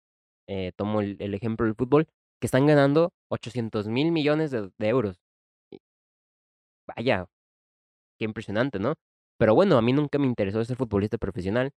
eh, 0.48 0.72
tomo 0.76 1.00
el 1.00 1.34
ejemplo 1.34 1.66
del 1.66 1.74
fútbol, 1.74 2.06
que 2.40 2.46
están 2.46 2.66
ganando 2.66 3.12
800,000 3.30 4.12
millones 4.12 4.52
de 4.52 4.88
euros. 4.88 5.20
Vaya, 6.86 7.26
qué 8.18 8.24
impresionante, 8.26 8.78
¿no? 8.78 8.94
Pero 9.38 9.54
bueno, 9.54 9.78
a 9.78 9.82
mí 9.82 9.92
nunca 9.92 10.18
me 10.18 10.26
interesó 10.26 10.64
ser 10.64 10.76
futbolista 10.76 11.18
profesional. 11.18 11.72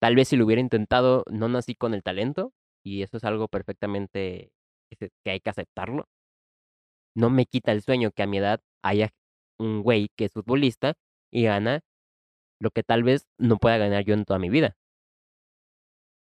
Tal 0.00 0.14
vez 0.14 0.28
si 0.28 0.36
lo 0.36 0.44
hubiera 0.44 0.60
intentado, 0.60 1.24
no 1.30 1.48
nací 1.48 1.74
con 1.74 1.94
el 1.94 2.02
talento, 2.02 2.52
y 2.84 3.02
eso 3.02 3.16
es 3.16 3.24
algo 3.24 3.48
perfectamente 3.48 4.50
que 5.24 5.30
hay 5.30 5.40
que 5.40 5.50
aceptarlo. 5.50 6.06
No 7.14 7.28
me 7.30 7.44
quita 7.46 7.72
el 7.72 7.82
sueño 7.82 8.12
que 8.12 8.22
a 8.22 8.26
mi 8.26 8.38
edad 8.38 8.60
haya 8.82 9.10
un 9.58 9.82
güey 9.82 10.08
que 10.16 10.26
es 10.26 10.32
futbolista 10.32 10.94
y 11.32 11.44
gana 11.44 11.80
lo 12.60 12.70
que 12.70 12.82
tal 12.82 13.02
vez 13.04 13.26
no 13.38 13.58
pueda 13.58 13.78
ganar 13.78 14.04
yo 14.04 14.14
en 14.14 14.24
toda 14.24 14.38
mi 14.38 14.50
vida. 14.50 14.76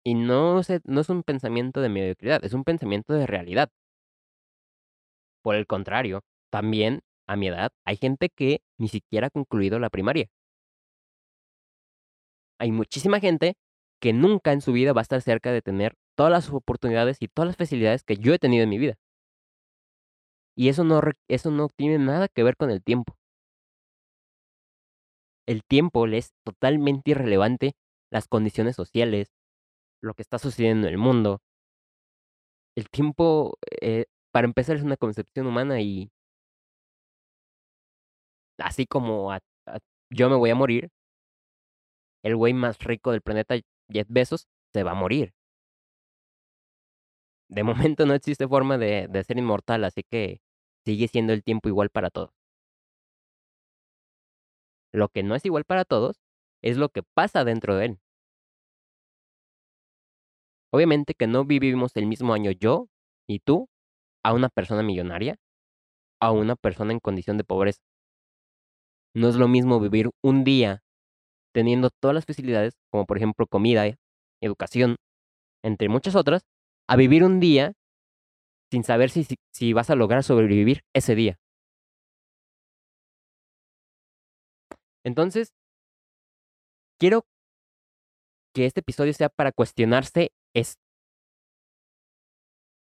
Y 0.04 0.14
no 0.14 0.62
se 0.62 0.80
no 0.84 1.00
es 1.00 1.08
un 1.08 1.22
pensamiento 1.22 1.80
de 1.80 1.88
mediocridad, 1.88 2.44
es 2.44 2.52
un 2.54 2.64
pensamiento 2.64 3.14
de 3.14 3.26
realidad. 3.26 3.70
Por 5.42 5.54
el 5.56 5.66
contrario, 5.66 6.22
también, 6.50 7.00
a 7.28 7.36
mi 7.36 7.48
edad, 7.48 7.70
hay 7.84 7.96
gente 7.96 8.28
que 8.28 8.60
ni 8.78 8.88
siquiera 8.88 9.28
ha 9.28 9.30
concluido 9.30 9.78
la 9.78 9.90
primaria. 9.90 10.28
Hay 12.58 12.72
muchísima 12.72 13.20
gente 13.20 13.54
que 14.00 14.12
nunca 14.12 14.52
en 14.52 14.60
su 14.62 14.72
vida 14.72 14.92
va 14.92 15.00
a 15.00 15.02
estar 15.02 15.20
cerca 15.22 15.52
de 15.52 15.62
tener 15.62 15.94
todas 16.16 16.32
las 16.32 16.50
oportunidades 16.50 17.18
y 17.20 17.28
todas 17.28 17.48
las 17.48 17.56
facilidades 17.56 18.04
que 18.04 18.16
yo 18.16 18.34
he 18.34 18.38
tenido 18.38 18.64
en 18.64 18.70
mi 18.70 18.78
vida. 18.78 18.96
Y 20.56 20.68
eso 20.68 20.84
no 20.84 21.00
eso 21.28 21.50
no 21.50 21.68
tiene 21.68 21.98
nada 21.98 22.28
que 22.28 22.42
ver 22.42 22.56
con 22.56 22.70
el 22.70 22.82
tiempo. 22.82 23.16
El 25.46 25.62
tiempo 25.64 26.06
le 26.06 26.18
es 26.18 26.32
totalmente 26.44 27.12
irrelevante 27.12 27.72
las 28.10 28.28
condiciones 28.28 28.76
sociales, 28.76 29.32
lo 30.02 30.14
que 30.14 30.22
está 30.22 30.38
sucediendo 30.38 30.86
en 30.86 30.92
el 30.94 30.98
mundo. 30.98 31.40
El 32.76 32.88
tiempo, 32.90 33.58
eh, 33.80 34.06
para 34.32 34.46
empezar, 34.46 34.76
es 34.76 34.82
una 34.82 34.96
concepción 34.96 35.46
humana 35.46 35.80
y 35.80 36.10
así 38.58 38.86
como 38.86 39.30
yo 40.10 40.30
me 40.30 40.36
voy 40.36 40.50
a 40.50 40.54
morir 40.54 40.90
el 42.24 42.36
güey 42.36 42.52
más 42.54 42.78
rico 42.80 43.12
del 43.12 43.22
planeta, 43.22 43.54
Jeff 43.90 44.06
Bezos, 44.10 44.46
se 44.72 44.82
va 44.82 44.92
a 44.92 44.94
morir. 44.94 45.32
De 47.48 47.62
momento 47.62 48.04
no 48.06 48.14
existe 48.14 48.48
forma 48.48 48.78
de 48.78 49.06
de 49.08 49.22
ser 49.24 49.38
inmortal, 49.38 49.84
así 49.84 50.02
que 50.10 50.40
sigue 50.84 51.06
siendo 51.08 51.32
el 51.32 51.44
tiempo 51.44 51.68
igual 51.68 51.90
para 51.90 52.10
todos. 52.10 52.30
Lo 54.92 55.08
que 55.08 55.22
no 55.22 55.34
es 55.34 55.44
igual 55.44 55.64
para 55.64 55.84
todos, 55.84 56.20
es 56.62 56.76
lo 56.76 56.90
que 56.90 57.02
pasa 57.02 57.44
dentro 57.44 57.76
de 57.76 57.86
él. 57.86 57.98
Obviamente 60.72 61.14
que 61.14 61.26
no 61.26 61.44
vivimos 61.44 61.96
el 61.96 62.06
mismo 62.06 62.32
año 62.32 62.50
yo 62.50 62.88
y 63.28 63.40
tú, 63.40 63.68
a 64.24 64.32
una 64.32 64.48
persona 64.48 64.82
millonaria, 64.82 65.36
a 66.20 66.32
una 66.32 66.56
persona 66.56 66.92
en 66.92 67.00
condición 67.00 67.36
de 67.36 67.44
pobreza. 67.44 67.82
No 69.14 69.28
es 69.28 69.36
lo 69.36 69.48
mismo 69.48 69.80
vivir 69.80 70.10
un 70.22 70.44
día 70.44 70.82
teniendo 71.54 71.90
todas 71.90 72.14
las 72.14 72.24
facilidades, 72.24 72.74
como 72.90 73.06
por 73.06 73.18
ejemplo 73.18 73.46
comida, 73.46 73.84
educación, 74.40 74.96
entre 75.62 75.88
muchas 75.88 76.16
otras, 76.16 76.42
a 76.88 76.96
vivir 76.96 77.24
un 77.24 77.40
día 77.40 77.74
sin 78.70 78.84
saber 78.84 79.10
si 79.10 79.24
si 79.24 79.36
si 79.52 79.72
vas 79.74 79.90
a 79.90 79.96
lograr 79.96 80.24
sobrevivir 80.24 80.82
ese 80.94 81.14
día. 81.14 81.38
Entonces 85.04 85.52
quiero 86.98 87.24
que 88.54 88.66
este 88.66 88.80
episodio 88.80 89.12
sea 89.14 89.28
para 89.28 89.52
cuestionarse 89.52 90.32
es 90.54 90.78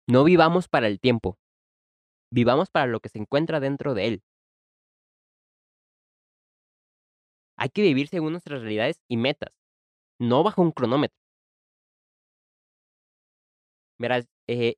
No 0.08 0.24
vivamos 0.24 0.68
para 0.68 0.88
el 0.88 1.00
tiempo. 1.00 1.38
Vivamos 2.32 2.72
para 2.72 2.88
lo 2.88 3.00
que 3.00 3.10
se 3.10 3.20
encuentra 3.20 3.60
dentro 3.60 3.94
de 3.94 4.08
él. 4.08 4.24
Hay 7.58 7.70
que 7.70 7.84
vivir 7.84 8.08
según 8.08 8.32
nuestras 8.32 8.62
realidades 8.62 9.00
y 9.08 9.18
metas, 9.18 9.52
no 10.20 10.44
bajo 10.44 10.62
un 10.64 10.72
cronómetro. 10.72 11.16
Verás, 14.00 14.26
eh, 14.48 14.76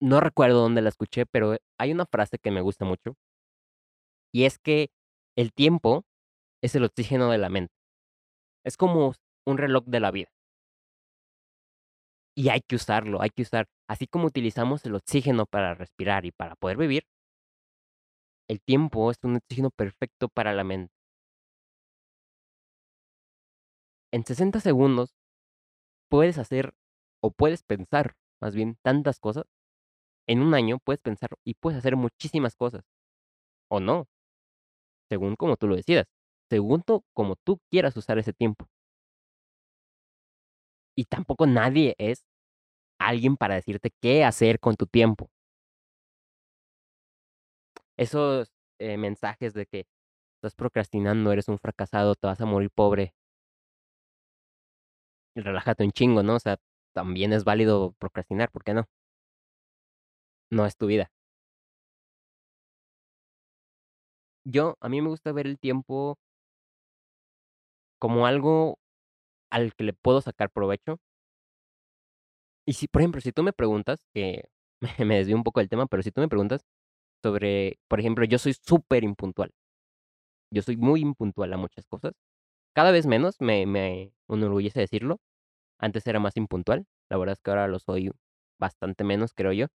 no 0.00 0.20
recuerdo 0.20 0.60
dónde 0.62 0.82
la 0.82 0.90
escuché, 0.90 1.26
pero 1.26 1.56
hay 1.78 1.92
una 1.92 2.06
frase 2.06 2.38
que 2.38 2.50
me 2.50 2.60
gusta 2.62 2.84
mucho 2.84 3.16
y 4.32 4.44
es 4.44 4.58
que 4.58 4.90
el 5.36 5.52
tiempo 5.52 6.04
es 6.62 6.74
el 6.74 6.84
oxígeno 6.84 7.30
de 7.30 7.38
la 7.38 7.48
mente. 7.48 7.72
Es 8.64 8.76
como 8.76 9.14
un 9.46 9.58
reloj 9.58 9.84
de 9.86 10.00
la 10.00 10.10
vida. 10.10 10.28
Y 12.36 12.50
hay 12.50 12.60
que 12.60 12.76
usarlo, 12.76 13.22
hay 13.22 13.30
que 13.30 13.42
usar 13.42 13.66
así 13.88 14.06
como 14.06 14.26
utilizamos 14.26 14.84
el 14.84 14.94
oxígeno 14.94 15.46
para 15.46 15.74
respirar 15.74 16.26
y 16.26 16.32
para 16.32 16.54
poder 16.56 16.76
vivir 16.76 17.04
el 18.48 18.60
tiempo 18.60 19.10
es 19.10 19.18
un 19.22 19.36
oxígeno 19.36 19.70
perfecto 19.70 20.28
para 20.28 20.52
la 20.52 20.64
mente. 20.64 20.92
En 24.12 24.24
60 24.24 24.60
segundos 24.60 25.14
puedes 26.10 26.38
hacer, 26.38 26.74
o 27.22 27.30
puedes 27.30 27.62
pensar, 27.62 28.14
más 28.40 28.54
bien, 28.54 28.76
tantas 28.82 29.18
cosas. 29.20 29.44
En 30.28 30.40
un 30.42 30.54
año 30.54 30.78
puedes 30.84 31.00
pensar 31.00 31.30
y 31.44 31.54
puedes 31.54 31.78
hacer 31.78 31.96
muchísimas 31.96 32.56
cosas, 32.56 32.84
o 33.70 33.80
no. 33.80 34.06
Según 35.08 35.36
como 35.36 35.56
tú 35.56 35.66
lo 35.68 35.76
decidas, 35.76 36.06
según 36.50 36.82
tú 36.82 37.04
como 37.14 37.36
tú 37.36 37.60
quieras 37.70 37.96
usar 37.96 38.18
ese 38.18 38.32
tiempo. 38.32 38.68
Y 40.96 41.04
tampoco 41.04 41.46
nadie 41.46 41.94
es 41.98 42.24
alguien 42.98 43.36
para 43.36 43.56
decirte 43.56 43.92
qué 44.02 44.24
hacer 44.24 44.60
con 44.60 44.76
tu 44.76 44.86
tiempo. 44.86 45.30
Esos, 47.96 48.50
eh, 48.78 48.96
mensajes 48.96 49.52
de 49.54 49.66
que 49.66 49.86
estás 50.36 50.54
procrastinando, 50.54 51.32
eres 51.32 51.48
un 51.48 51.58
fracasado, 51.58 52.14
te 52.16 52.26
vas 52.26 52.40
a 52.40 52.46
morir 52.46 52.70
pobre. 52.70 53.14
Relájate 55.36 55.84
un 55.84 55.92
chingo, 55.92 56.22
¿no? 56.24 56.34
O 56.34 56.40
sea, 56.40 56.56
también 56.92 57.32
es 57.32 57.44
válido 57.44 57.92
procrastinar, 58.00 58.50
¿por 58.50 58.64
qué 58.64 58.74
no? 58.74 58.86
No 60.50 60.66
es 60.66 60.76
tu 60.76 60.86
vida. 60.86 61.10
Yo 64.44 64.76
a 64.80 64.88
mí 64.88 65.02
me 65.02 65.08
gusta 65.08 65.32
ver 65.32 65.46
el 65.46 65.58
tiempo 65.58 66.18
como 67.98 68.26
algo 68.26 68.78
al 69.50 69.74
que 69.74 69.84
le 69.84 69.92
puedo 69.94 70.20
sacar 70.22 70.50
provecho. 70.50 70.98
Y 72.66 72.74
si, 72.74 72.88
por 72.88 73.02
ejemplo, 73.02 73.20
si 73.20 73.32
tú 73.32 73.42
me 73.42 73.52
preguntas, 73.52 73.98
que 74.14 74.44
me 75.06 75.16
desvío 75.16 75.36
un 75.36 75.44
poco 75.44 75.60
del 75.60 75.68
tema, 75.68 75.86
pero 75.86 76.02
si 76.02 76.10
tú 76.12 76.20
me 76.20 76.28
preguntas 76.28 76.62
sobre, 77.22 77.78
por 77.88 78.00
ejemplo, 78.00 78.24
yo 78.26 78.38
soy 78.38 78.54
superimpuntual. 78.54 79.52
Yo 80.52 80.62
soy 80.62 80.76
muy 80.76 81.00
impuntual 81.00 81.52
a 81.52 81.56
muchas 81.56 81.86
cosas. 81.86 82.12
Cada 82.74 82.92
vez 82.92 83.06
menos, 83.06 83.36
me 83.40 83.66
me 83.66 84.12
enorgullece 84.28 84.80
decirlo. 84.80 85.18
Antes 85.80 86.06
era 86.06 86.20
más 86.20 86.36
impuntual. 86.38 86.86
La 87.10 87.18
verdad 87.18 87.34
es 87.34 87.40
que 87.42 87.50
ahora 87.50 87.68
lo 87.68 87.78
soy 87.80 88.10
bastante 88.60 89.04
menos, 89.04 89.34
creo 89.34 89.52
yo. 89.52 89.68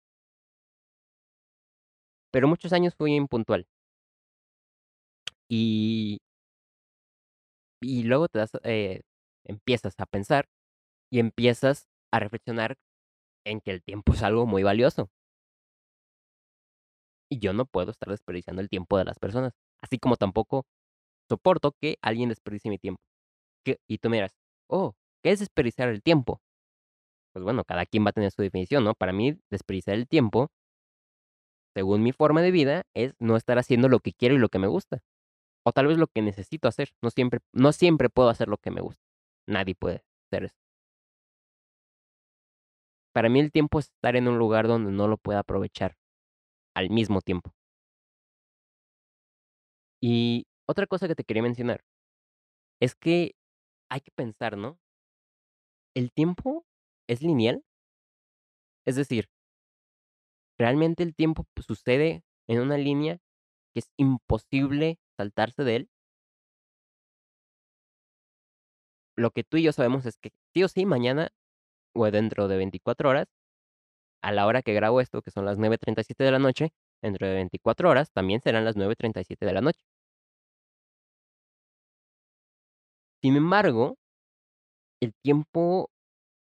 Pero 2.30 2.48
muchos 2.48 2.72
años 2.72 2.94
fui 2.94 3.14
impuntual. 3.14 3.66
Y 5.48 6.18
y 7.80 8.04
luego 8.04 8.28
te 8.28 8.38
das 8.40 8.52
eh, 8.64 9.02
empiezas 9.44 9.94
a 9.99 10.06
pensar, 10.06 10.47
y 11.12 11.20
empiezas 11.20 11.88
a 12.12 12.20
reflexionar 12.20 12.76
en 13.47 13.61
que 13.61 13.73
el 13.73 13.82
tiempo 13.85 14.14
es 14.14 14.23
algo 14.25 14.47
muy 14.47 14.62
valioso. 14.64 15.11
Y 17.30 17.38
yo 17.40 17.52
no 17.52 17.66
puedo 17.66 17.90
estar 17.90 18.08
desperdiciando 18.08 18.62
el 18.62 18.68
tiempo 18.68 18.97
de 18.99 19.04
las 19.04 19.18
personas, 19.18 19.52
así 19.82 19.99
como 19.99 20.16
tampoco 20.16 20.64
soporto 21.28 21.73
que 21.80 21.99
alguien 22.02 22.28
desperdicie 22.30 22.70
mi 22.70 22.78
tiempo. 22.78 23.02
Que 23.64 23.78
y 23.88 23.99
tú 23.99 24.11
me 24.11 24.18
dirás: 24.18 24.32
"Oh, 24.68 24.94
¿qué 25.25 25.32
es 25.32 25.40
desperdiciar 25.40 25.88
el 25.90 26.02
tiempo?". 26.02 26.40
Pues 27.35 27.44
bueno, 27.44 27.64
cada 27.64 27.87
quien 27.87 28.04
va 28.06 28.11
a 28.11 28.14
tener 28.14 28.32
su 28.32 28.42
definición, 28.42 28.85
¿no? 28.85 28.94
Para 28.94 29.12
mí, 29.12 29.38
desperdiciar 29.50 29.97
el 29.97 30.08
tiempo 30.08 30.50
según 31.75 32.02
mi 32.02 32.12
forma 32.12 32.42
de 32.42 32.50
vida, 32.50 32.82
es 32.94 33.14
no 33.18 33.37
estar 33.37 33.58
haciendo 33.58 33.88
lo 33.88 34.00
que 34.00 34.12
quiero 34.12 34.35
y 34.35 34.38
lo 34.38 34.49
que 34.50 34.58
me 34.58 34.66
gusta. 34.66 35.00
O 35.68 35.72
tal 35.72 35.87
vez 35.87 35.98
lo 35.98 36.06
que 36.06 36.22
necesito 36.22 36.66
hacer. 36.66 36.88
No 37.02 37.10
siempre 37.10 37.40
no 37.52 37.72
siempre 37.72 38.08
puedo 38.08 38.30
hacer 38.30 38.48
lo 38.48 38.56
que 38.56 38.70
me 38.70 38.80
gusta. 38.80 39.02
Nadie 39.46 39.75
puede 39.75 40.02
hacer 40.30 40.44
eso. 40.44 40.54
Para 43.14 43.28
mí 43.28 43.40
el 43.40 43.52
tiempo 43.52 43.78
es 43.78 43.87
estar 43.87 44.16
en 44.16 44.28
un 44.28 44.38
lugar 44.38 44.68
donde 44.68 44.92
no 44.92 45.08
lo 45.08 45.16
pueda 45.18 45.40
aprovechar 45.40 45.96
al 46.75 46.90
mismo 46.90 47.20
tiempo. 47.22 47.52
Y 50.02 50.46
otra 50.66 50.87
cosa 50.87 51.08
que 51.08 51.14
te 51.14 51.25
quería 51.25 51.42
mencionar 51.42 51.82
es 52.80 52.94
que 52.94 53.34
hay 53.90 54.00
que 54.00 54.12
pensar, 54.12 54.56
¿no? 54.58 54.78
¿El 55.96 56.12
tiempo 56.12 56.64
es 57.08 57.22
lineal? 57.22 57.62
Es 58.87 58.96
decir 58.96 59.28
¿realmente 60.58 61.04
el 61.04 61.14
tiempo, 61.14 61.44
pues, 61.54 61.66
sucede 61.66 62.25
en 62.48 62.60
una 62.60 62.76
línea 62.76 63.18
que 63.75 63.80
es 63.80 63.90
imposible 63.96 64.98
saltarse 65.18 65.64
de 65.64 65.76
él? 65.76 65.88
Lo 69.16 69.30
que 69.32 69.44
tú 69.44 69.56
y 69.56 69.62
yo 69.64 69.72
sabemos 69.72 70.06
es 70.06 70.16
que 70.16 70.30
sí 70.54 70.62
o 70.62 70.68
sí 70.68 70.87
mañana, 70.87 71.28
o 71.94 72.10
dentro 72.10 72.48
de 72.48 72.56
24 72.58 73.10
horas, 73.10 73.28
a 74.22 74.32
la 74.32 74.46
hora 74.46 74.62
que 74.62 74.75
grabo 74.75 75.00
esto, 75.00 75.22
que 75.22 75.30
son 75.32 75.44
las 75.46 75.58
9:37 75.58 76.25
de 76.25 76.32
la 76.32 76.38
noche, 76.40 76.72
dentro 77.02 77.26
de 77.28 77.34
24 77.34 77.90
horas 77.90 78.10
también 78.12 78.40
serán 78.42 78.64
las 78.66 78.76
9:37 78.76 79.46
de 79.46 79.52
la 79.54 79.60
noche. 79.62 79.80
Sin 83.22 83.37
embargo 83.37 83.96
el 85.02 85.12
tiempo, 85.22 85.90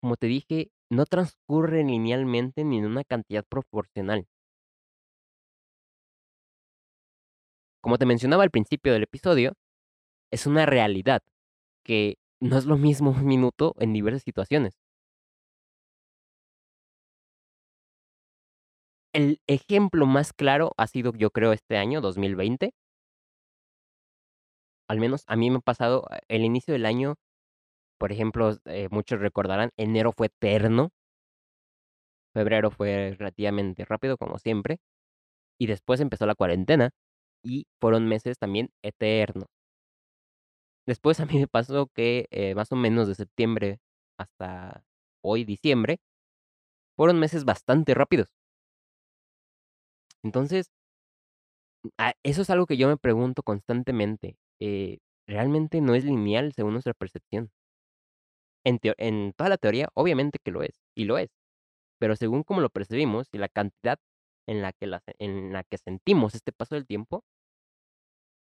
como 0.01 0.17
te 0.17 0.27
dije, 0.27 0.71
no 0.91 1.05
transcurre 1.05 1.83
linealmente 1.83 2.63
ni 2.65 2.79
en 2.79 2.85
una 2.87 3.03
cantidad 3.05 3.45
proporcional. 3.47 4.27
Como 7.85 7.99
te 7.99 8.07
mencionaba 8.07 8.41
al 8.41 8.49
principio 8.49 8.93
del 8.93 9.03
episodio, 9.03 9.53
es 10.31 10.47
una 10.47 10.65
realidad 10.65 11.21
que 11.83 12.15
no 12.41 12.57
es 12.57 12.65
lo 12.65 12.77
mismo 12.77 13.11
un 13.11 13.25
minuto 13.27 13.75
en 13.77 13.93
diversas 13.93 14.23
situaciones. 14.23 14.79
El 19.13 19.39
ejemplo 19.45 20.07
más 20.07 20.33
claro 20.33 20.71
ha 20.77 20.87
sido, 20.87 21.11
yo 21.15 21.29
creo, 21.29 21.53
este 21.53 21.77
año, 21.77 22.01
2020. 22.01 22.71
Al 24.89 24.99
menos 24.99 25.23
a 25.27 25.35
mí 25.35 25.51
me 25.51 25.57
ha 25.57 25.59
pasado, 25.59 26.05
ah, 26.09 26.17
el 26.27 26.43
inicio 26.43 26.73
del 26.73 26.87
año, 26.87 27.13
por 27.99 28.11
ejemplo, 28.11 28.57
eh, 28.65 28.87
muchos 28.91 29.19
recordarán, 29.19 29.69
enero 29.77 30.11
fue 30.11 30.27
eterno. 30.27 30.91
Febrero 32.33 32.71
fue 32.71 33.15
relativamente 33.17 33.85
rápido, 33.85 34.17
como 34.17 34.39
siempre, 34.39 34.77
y 35.59 35.67
después 35.67 36.01
empezó 36.01 36.25
la 36.25 36.35
cuarentena, 36.35 36.91
y 37.45 37.67
fueron 37.79 38.07
meses 38.07 38.37
también 38.39 38.69
eternos. 38.83 39.47
Después 40.87 41.19
a 41.21 41.25
mí 41.25 41.39
me 41.39 41.47
pasó 41.47 41.87
que, 41.93 42.27
eh, 42.31 42.55
más 42.55 42.71
o 42.71 42.75
menos 42.75 43.07
de 43.07 43.15
septiembre 43.15 43.79
hasta 44.17 44.83
hoy, 45.23 45.43
diciembre, 45.43 45.99
fueron 46.97 47.19
meses 47.19 47.45
bastante 47.45 47.93
rápidos. 47.93 48.29
Entonces 50.23 50.67
eso 52.23 52.41
es 52.41 52.49
algo 52.49 52.65
que 52.65 52.77
yo 52.77 52.87
me 52.87 52.97
pregunto 52.97 53.43
constantemente, 53.43 54.37
eh, 54.59 54.99
¿realmente 55.27 55.81
no 55.81 55.95
es 55.95 56.03
lineal 56.05 56.53
según 56.53 56.73
nuestra 56.73 56.93
percepción? 56.93 57.51
En 58.63 59.33
toda 59.33 59.49
la 59.49 59.57
teoría, 59.57 59.89
obviamente 59.93 60.39
que 60.43 60.51
lo 60.51 60.63
es, 60.63 60.81
y 60.95 61.05
lo 61.05 61.17
es, 61.19 61.29
pero 61.99 62.15
según 62.15 62.43
cómo 62.43 62.61
lo 62.61 62.69
percibimos 62.69 63.29
y 63.33 63.39
la 63.39 63.49
cantidad 63.49 63.99
en 64.47 64.61
la 64.61 64.73
que 64.73 64.89
en 65.19 65.53
la 65.53 65.63
que 65.63 65.77
sentimos 65.77 66.35
este 66.35 66.51
paso 66.53 66.75
del 66.75 66.87
tiempo 66.87 67.23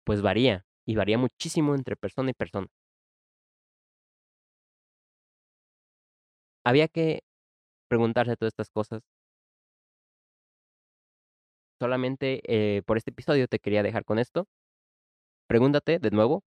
pues 0.05 0.23
varía, 0.23 0.65
y 0.87 0.97
varía 0.97 1.19
muchísimo 1.19 1.75
entre 1.75 1.97
persona 1.97 2.31
y 2.31 2.35
persona. 2.35 2.69
Había 6.67 6.89
que 6.89 7.23
preguntarse 7.89 8.37
todas 8.37 8.53
estas 8.53 8.71
cosas. 8.71 9.03
Solamente, 11.81 12.41
eh, 12.47 12.83
por 12.87 12.97
este 12.97 13.11
episodio 13.11 13.49
te 13.49 13.59
quería 13.59 13.83
dejar 13.83 14.05
con 14.05 14.19
esto. 14.19 14.47
Pregúntate 15.51 15.99
de 15.99 16.11
nuevo 16.11 16.43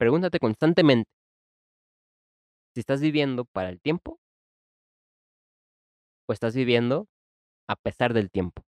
pregúntate 0.00 0.38
constantemente 0.38 1.06
si 2.74 2.80
estás 2.80 3.00
viviendo 3.00 3.44
para 3.46 3.70
el 3.70 3.80
tiempo 3.80 4.18
o 6.28 6.32
estás 6.32 6.54
viviendo 6.54 7.06
a 7.68 7.76
pesar 7.76 8.14
del 8.14 8.30
tiempo. 8.30 8.65